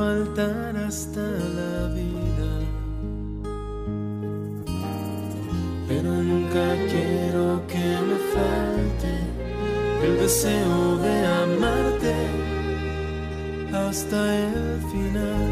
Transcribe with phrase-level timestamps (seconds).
[0.00, 2.50] faltar hasta la vida.
[5.88, 9.12] Pero nunca quiero que me falte
[10.06, 12.14] el deseo de amarte
[13.74, 15.50] hasta el final.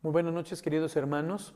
[0.00, 1.52] Muy buenas noches queridos hermanos.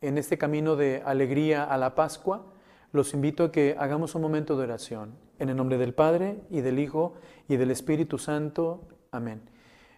[0.00, 2.54] En este camino de alegría a la Pascua,
[2.92, 5.14] los invito a que hagamos un momento de oración.
[5.38, 7.14] En el nombre del Padre y del Hijo
[7.48, 8.80] y del Espíritu Santo.
[9.10, 9.42] Amén.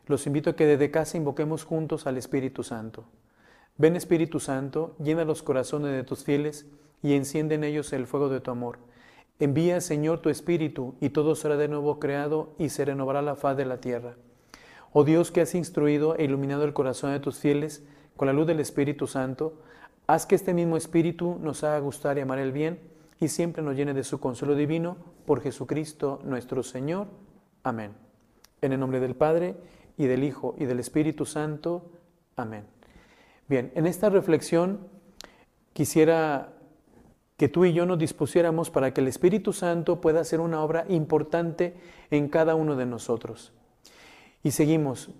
[0.06, 3.04] Los invito a que desde casa invoquemos juntos al Espíritu Santo.
[3.78, 6.66] Ven Espíritu Santo, llena los corazones de tus fieles
[7.02, 8.78] y enciende en ellos el fuego de tu amor.
[9.38, 13.56] Envía, Señor, tu Espíritu, y todo será de nuevo creado y se renovará la faz
[13.56, 14.16] de la tierra.
[14.92, 17.82] Oh Dios que has instruido e iluminado el corazón de tus fieles
[18.16, 19.54] con la luz del Espíritu Santo,
[20.12, 22.80] haz que este mismo Espíritu nos haga gustar y amar el bien
[23.20, 27.06] y siempre nos llene de su consuelo divino por Jesucristo nuestro Señor.
[27.62, 27.92] Amén.
[28.60, 29.54] En el nombre del Padre
[29.96, 31.92] y del Hijo y del Espíritu Santo.
[32.34, 32.64] Amén.
[33.48, 34.88] Bien, en esta reflexión
[35.74, 36.54] quisiera
[37.36, 40.86] que tú y yo nos dispusiéramos para que el Espíritu Santo pueda hacer una obra
[40.88, 41.76] importante
[42.10, 43.52] en cada uno de nosotros.
[44.42, 45.10] Y seguimos,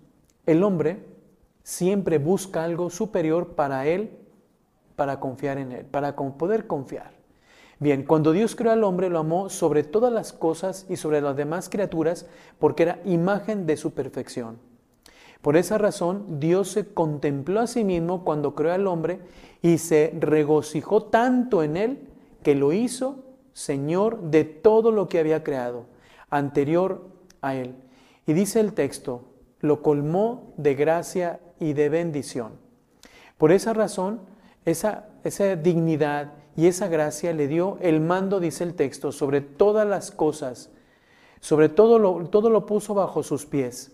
[0.47, 1.05] el hombre
[1.63, 4.17] siempre busca algo superior para él,
[5.01, 7.13] para confiar en él, para poder confiar.
[7.79, 11.39] Bien, cuando Dios creó al hombre, lo amó sobre todas las cosas y sobre las
[11.39, 12.27] demás criaturas,
[12.59, 14.59] porque era imagen de su perfección.
[15.41, 19.21] Por esa razón, Dios se contempló a sí mismo cuando creó al hombre
[19.63, 22.09] y se regocijó tanto en él
[22.43, 23.25] que lo hizo
[23.55, 25.87] Señor de todo lo que había creado,
[26.29, 27.09] anterior
[27.41, 27.75] a él.
[28.27, 29.25] Y dice el texto,
[29.61, 32.53] lo colmó de gracia y de bendición.
[33.39, 34.29] Por esa razón,
[34.65, 39.87] esa, esa dignidad y esa gracia le dio el mando, dice el texto, sobre todas
[39.87, 40.71] las cosas,
[41.41, 43.93] sobre todo lo, todo lo puso bajo sus pies,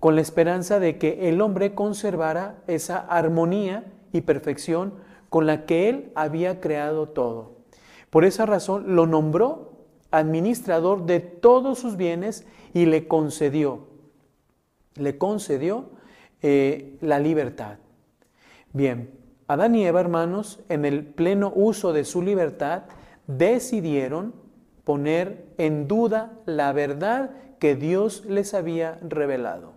[0.00, 4.94] con la esperanza de que el hombre conservara esa armonía y perfección
[5.28, 7.56] con la que él había creado todo.
[8.10, 9.72] Por esa razón lo nombró
[10.10, 13.86] administrador de todos sus bienes y le concedió,
[14.94, 15.90] le concedió
[16.42, 17.78] eh, la libertad.
[18.72, 22.84] Bien, Adán y Eva, hermanos, en el pleno uso de su libertad,
[23.26, 24.34] decidieron
[24.84, 29.72] poner en duda la verdad que Dios les había revelado.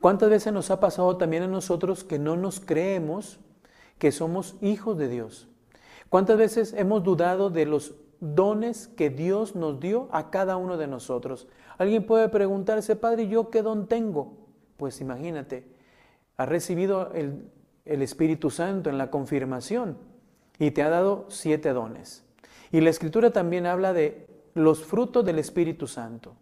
[0.00, 3.38] ¿Cuántas veces nos ha pasado también a nosotros que no nos creemos
[3.98, 5.48] que somos hijos de Dios?
[6.08, 10.88] ¿Cuántas veces hemos dudado de los dones que Dios nos dio a cada uno de
[10.88, 11.46] nosotros?
[11.78, 14.36] Alguien puede preguntarse, Padre, ¿yo qué don tengo?
[14.76, 15.68] Pues imagínate,
[16.36, 17.48] ha recibido el
[17.84, 19.96] el Espíritu Santo en la confirmación
[20.58, 22.24] y te ha dado siete dones.
[22.70, 26.34] Y la Escritura también habla de los frutos del Espíritu Santo.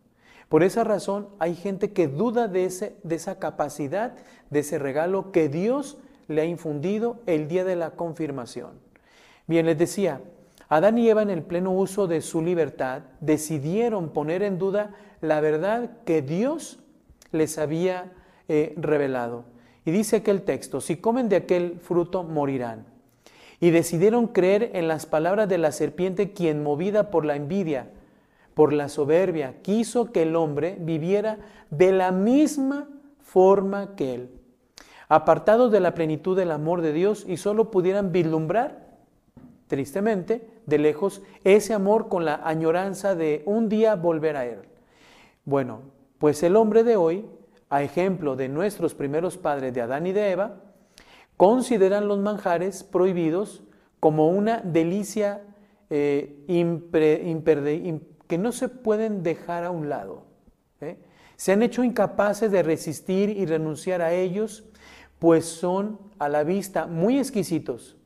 [0.49, 4.15] Por esa razón hay gente que duda de, ese, de esa capacidad,
[4.51, 8.73] de ese regalo que Dios le ha infundido el día de la confirmación.
[9.47, 10.21] Bien, les decía,
[10.69, 15.41] Adán y Eva en el pleno uso de su libertad decidieron poner en duda la
[15.41, 16.79] verdad que Dios
[17.33, 18.13] les había
[18.49, 19.45] eh, revelado.
[19.85, 22.85] Y dice aquel texto, si comen de aquel fruto morirán.
[23.61, 27.91] Y decidieron creer en las palabras de la serpiente, quien movida por la envidia,
[28.55, 31.39] por la soberbia, quiso que el hombre viviera
[31.71, 32.89] de la misma
[33.23, 34.31] forma que él,
[35.09, 38.91] apartados de la plenitud del amor de Dios y solo pudieran vislumbrar,
[39.67, 44.59] tristemente, de lejos, ese amor con la añoranza de un día volver a él.
[45.45, 45.81] Bueno,
[46.19, 47.25] pues el hombre de hoy
[47.71, 50.57] a ejemplo de nuestros primeros padres de Adán y de Eva,
[51.37, 53.63] consideran los manjares prohibidos
[54.01, 55.43] como una delicia
[55.89, 56.45] eh,
[58.27, 60.25] que no se pueden dejar a un lado.
[60.81, 60.99] ¿eh?
[61.37, 64.65] Se han hecho incapaces de resistir y renunciar a ellos,
[65.19, 67.97] pues son a la vista muy exquisitos,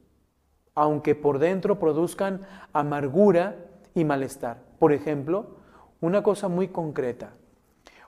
[0.74, 3.56] aunque por dentro produzcan amargura
[3.94, 4.62] y malestar.
[4.78, 5.56] Por ejemplo,
[6.00, 7.32] una cosa muy concreta.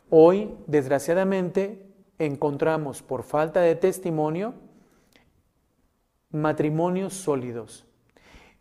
[0.09, 1.85] Hoy, desgraciadamente,
[2.19, 4.55] encontramos por falta de testimonio
[6.31, 7.85] matrimonios sólidos.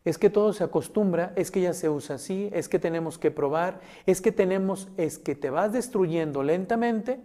[0.03, 3.31] es que todo se acostumbra, es que ya se usa así, es que tenemos que
[3.31, 7.19] probar, es que tenemos, es que te vas destruyendo lentamente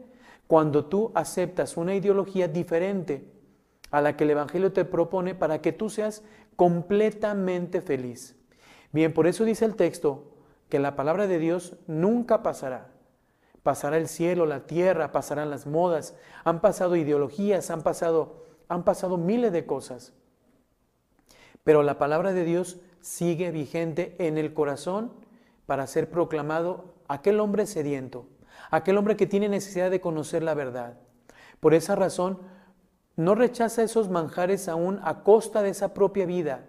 [0.47, 3.31] cuando tú aceptas una ideología diferente
[3.91, 6.23] a la que el Evangelio te propone para que tú seas
[6.57, 8.37] completamente feliz.
[8.93, 10.33] Bien, por eso dice el texto
[10.71, 12.89] que la palabra de Dios nunca pasará.
[13.63, 16.15] Pasará el cielo, la tierra, pasarán las modas,
[16.45, 20.15] han pasado ideologías, han pasado, han pasado miles de cosas.
[21.65, 25.13] Pero la palabra de Dios sigue vigente en el corazón
[25.67, 28.27] para ser proclamado aquel hombre sediento,
[28.71, 30.99] aquel hombre que tiene necesidad de conocer la verdad.
[31.61, 32.39] Por esa razón,
[33.17, 36.67] no rechaza esos manjares aún a costa de esa propia vida,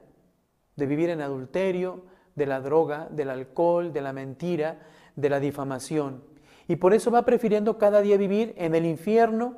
[0.75, 2.03] de vivir en adulterio,
[2.35, 4.79] de la droga, del alcohol, de la mentira,
[5.15, 6.23] de la difamación.
[6.71, 9.57] Y por eso va prefiriendo cada día vivir en el infierno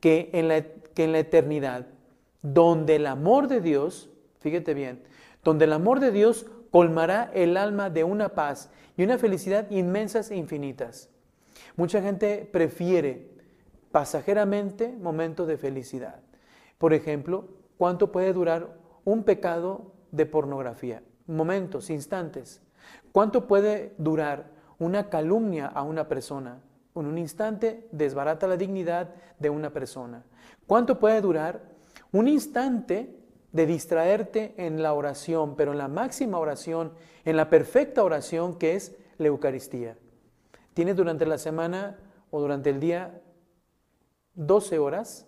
[0.00, 1.86] que en la, que en la eternidad,
[2.42, 4.10] donde el amor de Dios
[4.40, 5.04] fíjate bien,
[5.44, 10.32] donde el amor de Dios colmará el alma de una paz y una felicidad inmensas
[10.32, 11.10] e infinitas.
[11.76, 13.30] Mucha gente prefiere
[13.92, 16.22] pasajeramente momentos de felicidad.
[16.78, 21.04] Por ejemplo, ¿cuánto puede durar un pecado de pornografía?
[21.28, 22.60] Momentos, instantes.
[23.12, 26.60] ¿Cuánto puede durar una calumnia a una persona?
[26.94, 30.24] En un instante desbarata la dignidad de una persona.
[30.66, 31.62] ¿Cuánto puede durar
[32.12, 33.18] un instante
[33.52, 36.92] de distraerte en la oración, pero en la máxima oración,
[37.24, 39.96] en la perfecta oración que es la Eucaristía.
[40.74, 41.98] Tienes durante la semana
[42.30, 43.20] o durante el día
[44.34, 45.26] 12 horas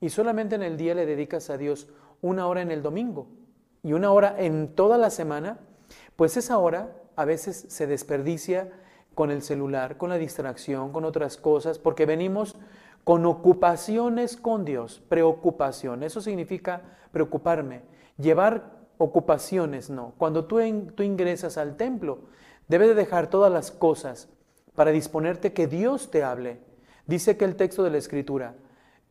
[0.00, 1.88] y solamente en el día le dedicas a Dios
[2.20, 3.28] una hora en el domingo
[3.82, 5.60] y una hora en toda la semana,
[6.16, 8.70] pues esa hora a veces se desperdicia
[9.14, 12.56] con el celular, con la distracción, con otras cosas, porque venimos
[13.04, 16.02] con ocupaciones con Dios, preocupación.
[16.02, 17.82] Eso significa preocuparme,
[18.16, 20.14] llevar ocupaciones, no.
[20.18, 20.60] Cuando tú,
[20.94, 22.20] tú ingresas al templo,
[22.68, 24.28] debes de dejar todas las cosas
[24.74, 26.60] para disponerte que Dios te hable.
[27.06, 28.54] Dice que el texto de la Escritura,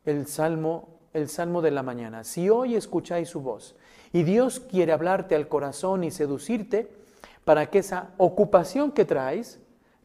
[0.06, 3.76] el Salmo, el Salmo de la mañana, si hoy escucháis su voz
[4.14, 7.01] y Dios quiere hablarte al corazón y seducirte
[7.46, 9.60] para que esa ocupación que traes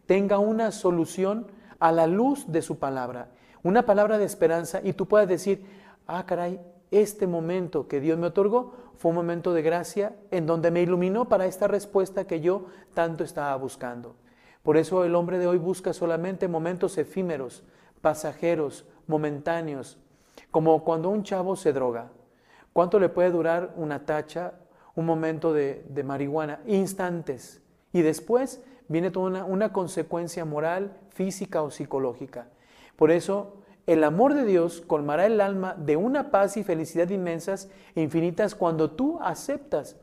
[0.06, 1.46] tenga una solución
[1.78, 3.28] a la luz de su palabra
[3.66, 5.64] una palabra de esperanza y tú puedes decir,
[6.06, 6.60] ah, caray,
[6.92, 11.28] este momento que Dios me otorgó fue un momento de gracia en donde me iluminó
[11.28, 14.14] para esta respuesta que yo tanto estaba buscando.
[14.62, 17.64] Por eso el hombre de hoy busca solamente momentos efímeros,
[18.02, 19.98] pasajeros, momentáneos,
[20.52, 22.12] como cuando un chavo se droga.
[22.72, 24.54] ¿Cuánto le puede durar una tacha,
[24.96, 26.60] un momento de, marihuana?
[26.66, 27.62] Instantes.
[27.93, 32.48] Y después viene toda una, una consecuencia moral, física o psicológica.
[32.96, 37.70] Por eso, el amor de Dios colmará el alma de una paz y felicidad inmensas
[37.94, 39.96] e infinitas cuando tú aceptas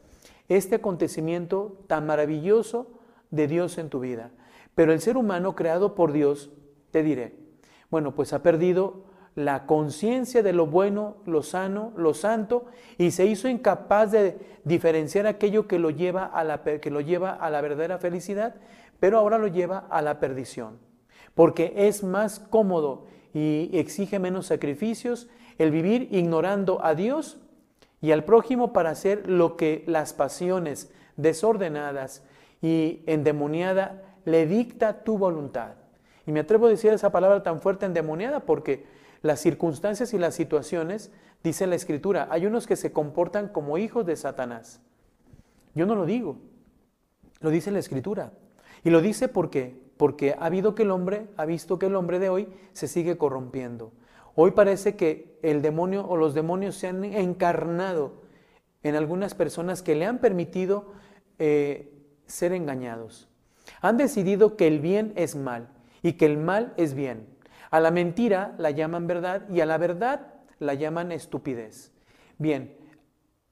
[0.47, 2.87] este acontecimiento tan maravilloso
[3.31, 4.31] de Dios en tu vida.
[4.75, 6.51] Pero el ser humano creado por Dios,
[6.91, 7.35] te diré,
[7.89, 9.03] bueno, pues ha perdido
[9.35, 12.65] la conciencia de lo bueno, lo sano, lo santo,
[12.97, 17.31] y se hizo incapaz de diferenciar aquello que lo lleva a la, que lo lleva
[17.31, 18.55] a la verdadera felicidad,
[18.99, 20.77] pero ahora lo lleva a la perdición
[21.35, 27.39] porque es más cómodo y exige menos sacrificios el vivir ignorando a Dios
[28.01, 32.23] y al prójimo para hacer lo que las pasiones desordenadas
[32.61, 35.75] y endemoniada le dicta tu voluntad.
[36.25, 38.85] Y me atrevo a decir esa palabra tan fuerte endemoniada porque
[39.23, 41.11] las circunstancias y las situaciones,
[41.43, 44.79] dice la Escritura, hay unos que se comportan como hijos de Satanás.
[45.73, 46.37] Yo no lo digo,
[47.39, 48.31] lo dice la Escritura.
[48.83, 52.19] Y lo dice porque porque ha habido que el hombre, ha visto que el hombre
[52.19, 53.91] de hoy se sigue corrompiendo.
[54.35, 58.23] Hoy parece que el demonio o los demonios se han encarnado
[58.81, 60.91] en algunas personas que le han permitido
[61.39, 61.93] eh,
[62.25, 63.29] ser engañados.
[63.81, 65.69] Han decidido que el bien es mal
[66.01, 67.27] y que el mal es bien.
[67.73, 70.27] A la mentira la llaman verdad y a la verdad
[70.59, 71.91] la llaman estupidez.
[72.37, 72.77] Bien,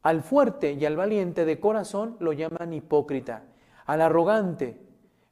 [0.03, 3.45] al fuerte y al valiente de corazón lo llaman hipócrita.
[3.87, 4.79] Al arrogante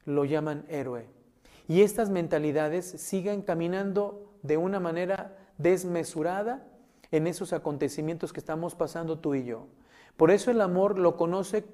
[0.06, 1.08] lo llaman héroe.
[1.68, 6.66] Y estas mentalidades siguen caminando de una manera desmesurada
[7.12, 9.68] en esos acontecimientos que estamos pasando tú y yo.
[10.16, 11.64] Por eso el amor lo, conoce,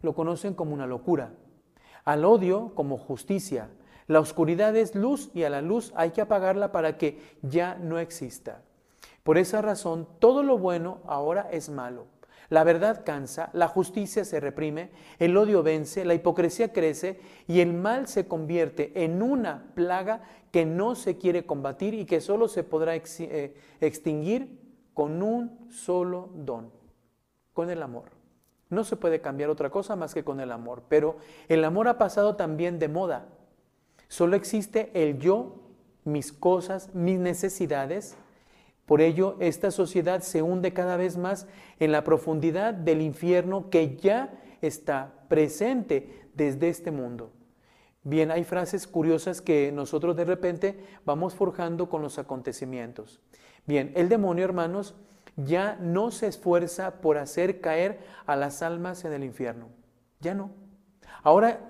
[0.00, 1.32] lo conocen como una locura,
[2.04, 3.68] al odio como justicia.
[4.10, 8.00] La oscuridad es luz y a la luz hay que apagarla para que ya no
[8.00, 8.60] exista.
[9.22, 12.06] Por esa razón, todo lo bueno ahora es malo.
[12.48, 14.90] La verdad cansa, la justicia se reprime,
[15.20, 20.66] el odio vence, la hipocresía crece y el mal se convierte en una plaga que
[20.66, 24.58] no se quiere combatir y que solo se podrá eh, extinguir
[24.92, 26.72] con un solo don,
[27.52, 28.06] con el amor.
[28.70, 30.82] No se puede cambiar otra cosa más que con el amor.
[30.88, 33.28] Pero el amor ha pasado también de moda.
[34.10, 35.54] Solo existe el yo,
[36.02, 38.16] mis cosas, mis necesidades.
[38.84, 41.46] Por ello, esta sociedad se hunde cada vez más
[41.78, 47.30] en la profundidad del infierno que ya está presente desde este mundo.
[48.02, 53.20] Bien, hay frases curiosas que nosotros de repente vamos forjando con los acontecimientos.
[53.64, 54.96] Bien, el demonio, hermanos,
[55.36, 59.68] ya no se esfuerza por hacer caer a las almas en el infierno.
[60.18, 60.50] Ya no.
[61.22, 61.60] Ahora,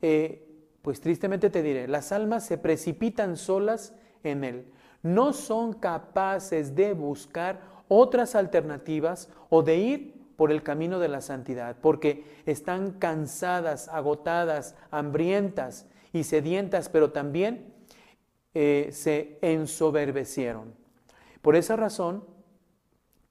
[0.00, 0.43] eh,
[0.84, 4.66] pues tristemente te diré, las almas se precipitan solas en él.
[5.02, 11.22] No son capaces de buscar otras alternativas o de ir por el camino de la
[11.22, 17.72] santidad, porque están cansadas, agotadas, hambrientas y sedientas, pero también
[18.52, 20.74] eh, se ensoberbecieron.
[21.40, 22.24] Por esa razón,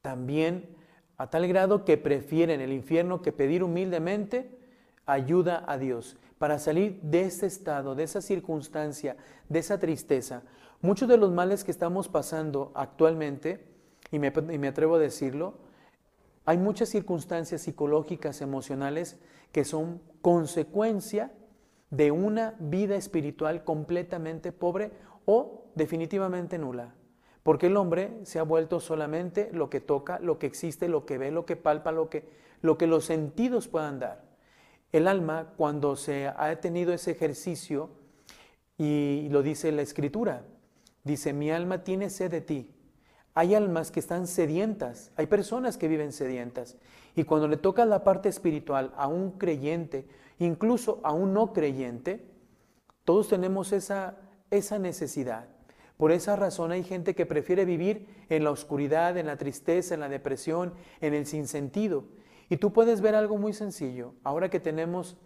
[0.02, 0.76] también
[1.18, 4.58] a tal grado que prefieren el infierno que pedir humildemente
[5.06, 9.16] ayuda a Dios para salir de ese estado, de esa circunstancia,
[9.48, 10.44] de esa tristeza.
[10.82, 13.66] Muchos de los males que estamos pasando actualmente,
[14.12, 15.54] y me, y me atrevo a decirlo,
[16.44, 19.22] hay muchas circunstancias psicológicas, emocionales,
[19.54, 21.32] que son consecuencia
[21.92, 24.92] de una vida espiritual completamente pobre
[25.24, 26.94] o definitivamente nula.
[27.42, 31.18] Porque el hombre se ha vuelto solamente lo que toca, lo que existe, lo que
[31.18, 32.28] ve, lo que palpa, lo que,
[32.62, 34.33] lo que los sentidos puedan dar.
[34.94, 37.90] El alma, cuando se ha tenido ese ejercicio,
[38.78, 40.46] y lo dice la escritura,
[41.04, 42.76] dice, mi alma tiene sed de ti.
[43.34, 46.78] Hay almas que están sedientas, hay personas que viven sedientas.
[47.16, 50.08] Y cuando le toca la parte espiritual a un creyente,
[50.38, 52.30] incluso a un no creyente,
[53.04, 54.18] todos tenemos esa,
[54.52, 55.48] esa necesidad.
[55.98, 60.02] Por esa razón hay gente que prefiere vivir en la oscuridad, en la tristeza, en
[60.02, 62.06] la depresión, en el sinsentido.
[62.54, 64.14] Y tú puedes ver algo muy sencillo.
[64.24, 65.18] Ahora que tenemos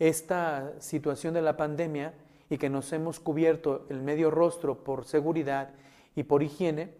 [0.00, 2.14] esta situación de la pandemia
[2.50, 5.70] y que nos hemos cubierto el medio rostro por seguridad
[6.16, 6.92] y por higiene,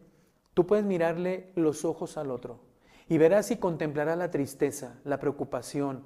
[0.54, 2.60] tú puedes mirarle los ojos al otro
[3.08, 6.04] y verás y contemplarás la tristeza, la preocupación,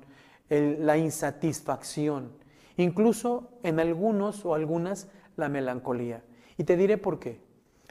[0.48, 2.32] la insatisfacción,
[2.78, 6.24] incluso en algunos o algunas la melancolía.
[6.56, 7.42] Y te diré por qué.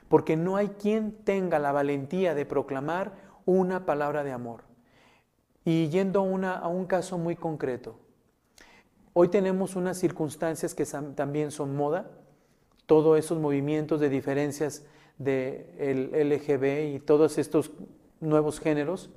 [0.10, 3.14] Porque no hay quien tenga la valentía de proclamar
[3.46, 4.67] una palabra de amor.
[5.68, 8.00] Y yendo a un caso muy concreto.
[9.12, 12.10] Hoy tenemos unas circunstancias que también son moda,
[12.86, 14.86] todos esos movimientos de diferencias
[15.18, 17.72] del LGB y todos estos
[18.22, 19.10] nuevos géneros.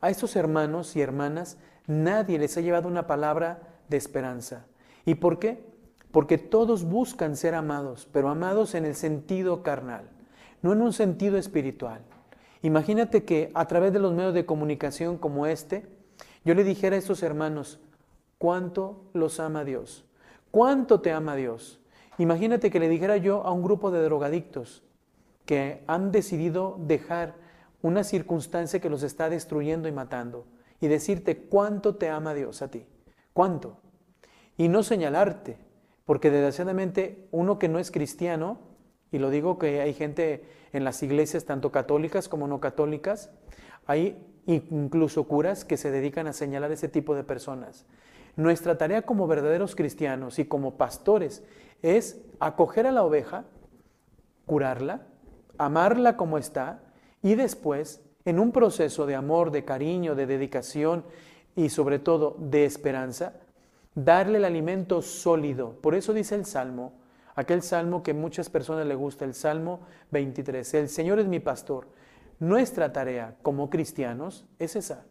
[0.00, 4.66] A estos hermanos y hermanas nadie les ha llevado una palabra de esperanza.
[5.06, 5.62] ¿Y por qué?
[6.10, 10.08] porque todos buscan ser amados, pero amados en el sentido carnal,
[10.62, 12.00] no en un sentido espiritual.
[12.62, 15.86] Imagínate que a través de los medios de comunicación como este,
[16.44, 17.80] yo le dijera a estos hermanos,
[18.38, 20.04] ¿cuánto los ama Dios?
[20.50, 21.80] ¿Cuánto te ama Dios?
[22.18, 24.82] Imagínate que le dijera yo a un grupo de drogadictos
[25.44, 27.34] que han decidido dejar
[27.80, 30.46] una circunstancia que los está destruyendo y matando
[30.80, 32.86] y decirte cuánto te ama Dios a ti,
[33.32, 33.78] cuánto.
[34.56, 35.58] Y no señalarte,
[36.04, 38.58] porque desgraciadamente uno que no es cristiano,
[39.10, 43.30] y lo digo que hay gente en las iglesias, tanto católicas como no católicas,
[43.86, 47.86] hay incluso curas que se dedican a señalar ese tipo de personas.
[48.36, 51.42] Nuestra tarea como verdaderos cristianos y como pastores
[51.82, 53.44] es acoger a la oveja,
[54.46, 55.06] curarla,
[55.58, 56.80] amarla como está
[57.22, 61.04] y después, en un proceso de amor, de cariño, de dedicación
[61.56, 63.34] y sobre todo de esperanza,
[63.94, 65.72] darle el alimento sólido.
[65.80, 66.92] Por eso dice el Salmo,
[67.38, 69.78] aquel Salmo que muchas personas le gusta, el Salmo
[70.10, 71.86] 23, el Señor es mi pastor.
[72.40, 75.04] Nuestra tarea como cristianos es esa,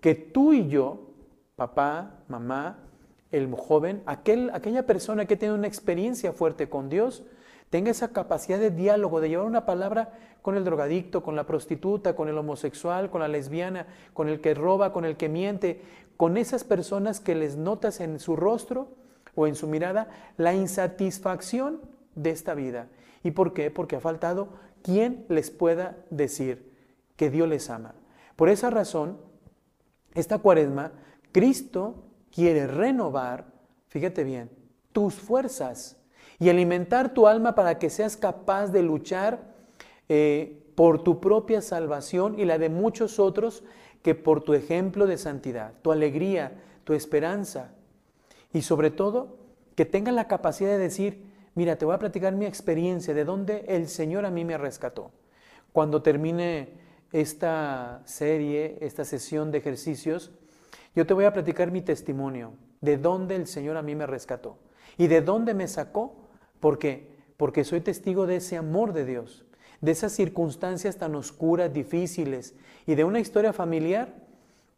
[0.00, 1.10] que tú y yo,
[1.56, 2.78] papá, mamá,
[3.32, 7.24] el joven, aquel, aquella persona que tiene una experiencia fuerte con Dios,
[7.68, 12.16] tenga esa capacidad de diálogo, de llevar una palabra con el drogadicto, con la prostituta,
[12.16, 15.82] con el homosexual, con la lesbiana, con el que roba, con el que miente,
[16.16, 18.88] con esas personas que les notas en su rostro
[19.38, 21.80] o en su mirada la insatisfacción
[22.16, 22.88] de esta vida.
[23.22, 23.70] ¿Y por qué?
[23.70, 24.48] Porque ha faltado
[24.82, 26.72] quien les pueda decir
[27.14, 27.94] que Dios les ama.
[28.34, 29.18] Por esa razón,
[30.14, 30.90] esta cuaresma,
[31.30, 32.02] Cristo
[32.34, 33.46] quiere renovar,
[33.86, 34.50] fíjate bien,
[34.92, 35.96] tus fuerzas
[36.40, 39.54] y alimentar tu alma para que seas capaz de luchar
[40.08, 43.62] eh, por tu propia salvación y la de muchos otros
[44.02, 47.77] que por tu ejemplo de santidad, tu alegría, tu esperanza
[48.52, 49.38] y sobre todo
[49.74, 51.24] que tengan la capacidad de decir,
[51.54, 55.12] mira, te voy a platicar mi experiencia, de dónde el Señor a mí me rescató.
[55.72, 56.70] Cuando termine
[57.12, 60.32] esta serie, esta sesión de ejercicios,
[60.94, 64.58] Yo te voy a platicar mi testimonio, de dónde el Señor a mí me rescató
[64.96, 66.16] y de dónde me sacó.
[66.58, 67.08] ¿Por qué?
[67.36, 69.44] Porque soy testigo de ese amor de Dios,
[69.80, 74.12] de esas circunstancias tan oscuras, difíciles y de una historia familiar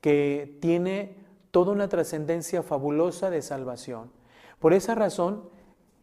[0.03, 1.17] que tiene
[1.51, 4.11] toda una trascendencia fabulosa de salvación.
[4.59, 5.49] Por esa razón,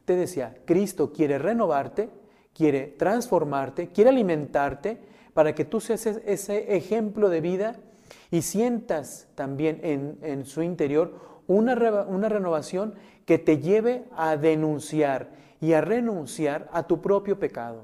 [0.06, 2.10] te decía, Cristo quiere renovarte,
[2.54, 5.00] quiere transformarte, quiere alimentarte
[5.34, 7.76] para que tú seas ese ejemplo de vida
[8.32, 11.14] y sientas también en, su interior
[11.48, 11.76] una,
[12.08, 15.30] una renovación que te lleve a denunciar
[15.62, 17.84] y a renunciar a tu propio pecado.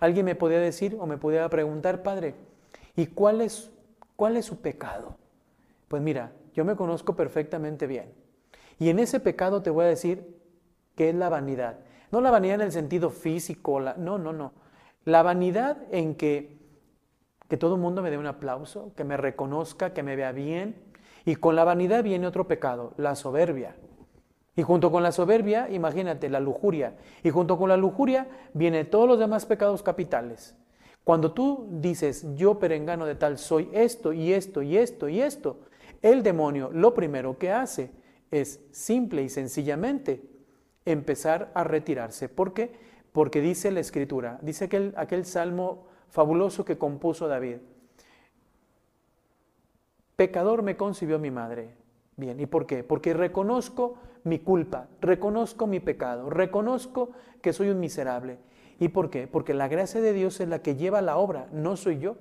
[0.00, 2.34] Alguien me podía decir o me podía preguntar, Padre,
[2.96, 3.70] ¿y cuál es,
[4.16, 5.16] cuál es su pecado?
[5.88, 8.12] Pues mira, yo me conozco perfectamente bien.
[8.78, 10.36] Y en ese pecado te voy a decir
[10.96, 11.78] que es la vanidad.
[12.10, 14.52] No la vanidad en el sentido físico, no, no, no.
[15.04, 16.58] La vanidad en que,
[17.48, 20.76] que todo el mundo me dé un aplauso, que me reconozca, que me vea bien.
[21.24, 23.76] Y con la vanidad viene otro pecado, la soberbia.
[24.54, 26.96] Y junto con la soberbia, imagínate, la lujuria.
[27.22, 30.54] Y junto con la lujuria vienen todos los demás pecados capitales.
[31.04, 35.60] Cuando tú dices, yo perengano de tal, soy esto y esto y esto y esto,
[36.02, 37.90] el demonio lo primero que hace
[38.30, 40.22] es simple y sencillamente
[40.84, 42.28] empezar a retirarse.
[42.28, 42.72] ¿Por qué?
[43.12, 47.58] Porque dice la escritura, dice aquel, aquel salmo fabuloso que compuso David.
[50.16, 51.74] Pecador me concibió mi madre.
[52.16, 52.84] Bien, ¿y por qué?
[52.84, 57.10] Porque reconozco mi culpa, reconozco mi pecado, reconozco
[57.40, 58.38] que soy un miserable.
[58.78, 59.26] ¿Y por qué?
[59.26, 62.16] Porque la gracia de Dios es la que lleva la obra, no soy yo,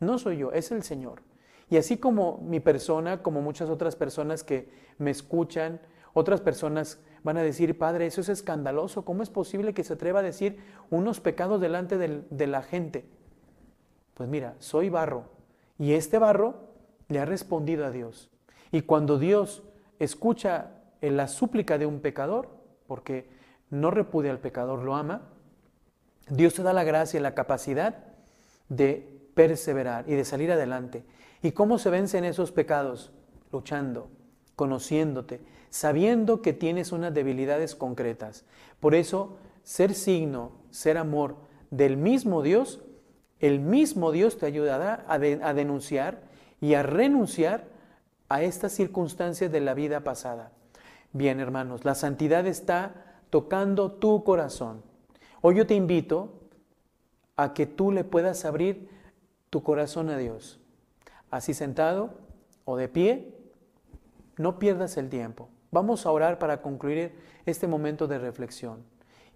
[0.00, 1.22] no soy yo, es el Señor.
[1.70, 5.80] Y así como mi persona, como muchas otras personas que me escuchan,
[6.14, 10.20] otras personas van a decir, Padre, eso es escandaloso, ¿cómo es posible que se atreva
[10.20, 10.58] a decir
[10.90, 13.04] unos pecados delante de la gente?
[14.14, 15.24] Pues mira, soy barro
[15.78, 16.68] y este barro
[17.08, 18.30] le ha respondido a Dios.
[18.72, 19.62] Y cuando Dios
[19.98, 22.48] escucha en la súplica de un pecador,
[22.86, 23.28] porque
[23.70, 25.28] no repudia al pecador, lo ama,
[26.28, 28.04] Dios te da la gracia y la capacidad
[28.68, 31.04] de perseverar y de salir adelante.
[31.42, 33.12] ¿Y cómo se vencen esos pecados?
[33.52, 34.10] Luchando,
[34.56, 38.44] conociéndote, sabiendo que tienes unas debilidades concretas.
[38.80, 41.36] Por eso, ser signo, ser amor
[41.70, 42.80] del mismo Dios,
[43.40, 46.22] el mismo Dios te ayudará a, a denunciar
[46.60, 47.66] y a renunciar
[48.28, 50.52] a estas circunstancias de la vida pasada.
[51.12, 54.82] Bien, hermanos, la santidad está tocando tu corazón.
[55.40, 56.32] Hoy yo te invito
[57.36, 58.88] a que tú le puedas abrir
[59.50, 60.57] tu corazón a Dios.
[61.30, 62.10] Así sentado
[62.64, 63.34] o de pie,
[64.36, 65.48] no pierdas el tiempo.
[65.70, 67.12] Vamos a orar para concluir
[67.44, 68.84] este momento de reflexión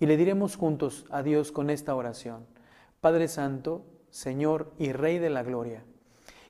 [0.01, 2.47] y le diremos juntos a Dios con esta oración.
[3.01, 5.85] Padre Santo, Señor y Rey de la Gloria,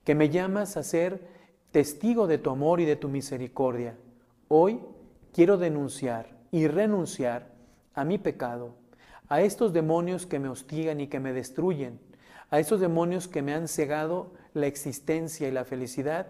[0.05, 1.27] que me llamas a ser
[1.71, 3.97] testigo de tu amor y de tu misericordia.
[4.49, 4.81] Hoy
[5.33, 7.51] quiero denunciar y renunciar
[7.95, 8.75] a mi pecado,
[9.29, 11.99] a estos demonios que me hostigan y que me destruyen,
[12.51, 16.27] a estos demonios que me han cegado la existencia y la felicidad,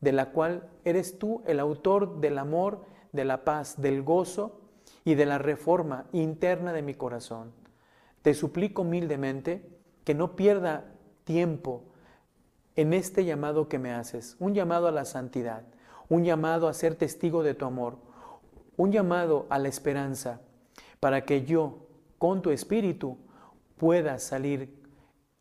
[0.00, 4.60] de la cual eres tú el autor del amor, de la paz, del gozo
[5.04, 7.52] y de la reforma interna de mi corazón.
[8.22, 9.68] Te suplico humildemente
[10.04, 10.84] que no pierda
[11.24, 11.84] tiempo
[12.76, 15.64] en este llamado que me haces, un llamado a la santidad,
[16.08, 17.98] un llamado a ser testigo de tu amor,
[18.76, 20.40] un llamado a la esperanza,
[21.00, 21.86] para que yo,
[22.18, 23.18] con tu espíritu,
[23.76, 24.75] pueda salir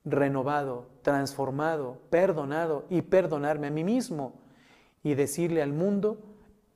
[0.06, 4.34] renovado, transformado, perdonado y perdonarme a mí mismo
[5.04, 6.20] y decirle al mundo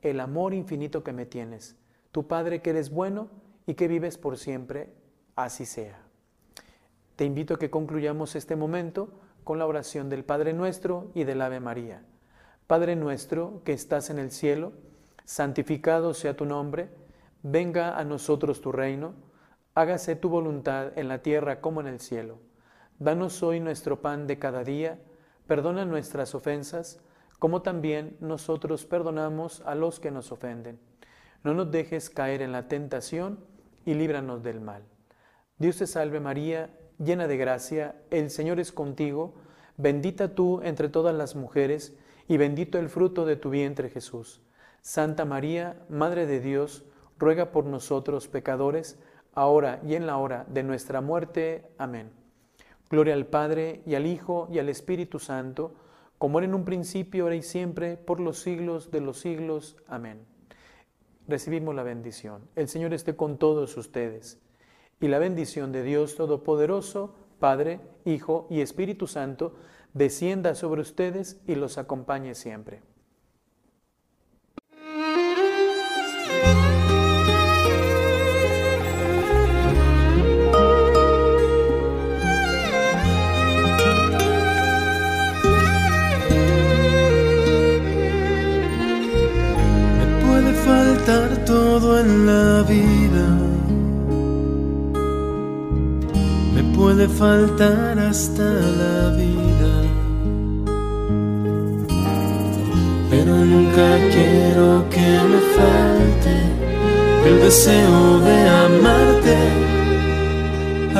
[0.01, 1.75] el amor infinito que me tienes.
[2.11, 3.29] Tu Padre que eres bueno
[3.67, 4.89] y que vives por siempre,
[5.35, 6.01] así sea.
[7.15, 9.09] Te invito a que concluyamos este momento
[9.43, 12.03] con la oración del Padre nuestro y del Ave María.
[12.65, 14.73] Padre nuestro que estás en el cielo,
[15.25, 16.89] santificado sea tu nombre,
[17.43, 19.13] venga a nosotros tu reino,
[19.75, 22.39] hágase tu voluntad en la tierra como en el cielo.
[22.99, 24.99] Danos hoy nuestro pan de cada día,
[25.47, 26.99] perdona nuestras ofensas,
[27.39, 30.81] como también nosotros perdonamos a los que nos ofenden.
[31.41, 33.39] No nos dejes caer en la tentación
[33.85, 34.83] y líbranos del mal.
[35.57, 39.35] Dios te salve María, llena de gracia, el Señor es contigo,
[39.77, 41.95] bendita tú entre todas las mujeres,
[42.27, 44.41] y bendito el fruto de tu vientre Jesús.
[44.81, 46.83] Santa María, Madre de Dios,
[47.17, 48.99] ruega por nosotros pecadores,
[49.33, 51.71] ahora y en la hora de nuestra muerte.
[51.77, 52.18] Amén.
[52.89, 55.75] Gloria al Padre, y al Hijo, y al Espíritu Santo,
[56.17, 59.77] como era en un principio, ahora y siempre, por los siglos de los siglos.
[59.87, 60.25] Amén.
[61.27, 62.41] Recibimos la bendición.
[62.55, 64.39] El Señor esté con todos ustedes
[64.99, 69.53] y la bendición de Dios Todopoderoso, Padre, Hijo y Espíritu Santo,
[69.93, 72.81] descienda sobre ustedes y los acompañe siempre.
[92.29, 93.27] La vida
[96.55, 98.47] me puede faltar hasta
[98.81, 99.73] la vida,
[103.11, 106.35] pero nunca quiero que me falte
[107.29, 109.37] el deseo de amarte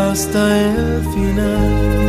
[0.08, 2.00] hasta el final.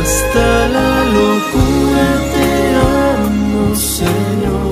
[0.00, 2.48] Hasta la locura te
[3.24, 4.63] amo, Señor.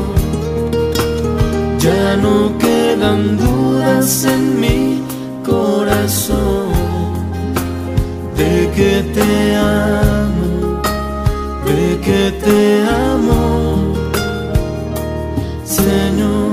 [2.12, 5.02] Ya no quedan dudas en mi
[5.42, 6.68] corazón
[8.36, 10.82] de que te amo,
[11.64, 13.94] de que te amo,
[15.64, 16.52] Señor.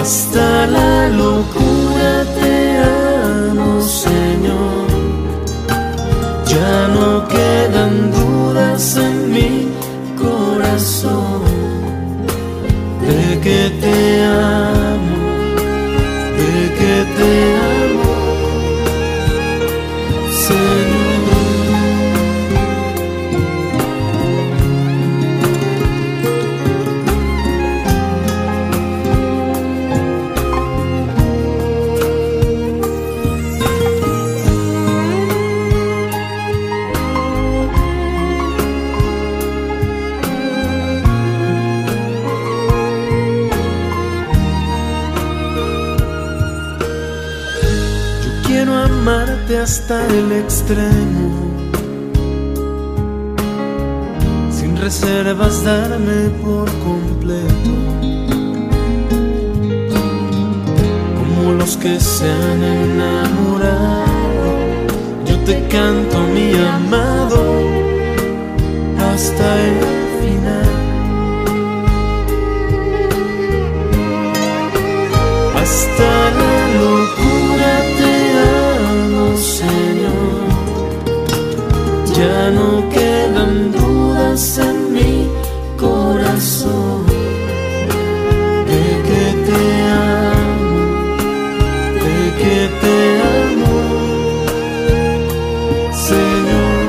[0.00, 4.86] Hasta la locura te amo, Señor.
[6.46, 9.23] Ya no quedan dudas en
[50.44, 51.30] extremo,
[54.50, 57.72] sin reservas darme por completo,
[61.18, 64.04] como los que se han enamorado.
[65.26, 67.42] Yo te canto mi amado
[69.12, 69.78] hasta el
[70.20, 70.72] final.
[75.62, 76.23] Hasta
[84.34, 85.30] en mi
[85.78, 87.06] corazón
[88.66, 89.62] de que te
[90.10, 90.86] amo,
[92.04, 92.96] de que te
[93.46, 93.78] amo,
[96.10, 96.84] Señor.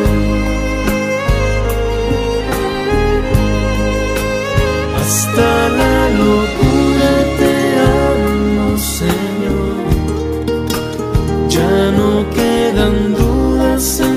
[5.00, 7.56] Hasta la locura te
[8.10, 9.76] amo, Señor.
[11.48, 14.15] Ya no quedan dudas en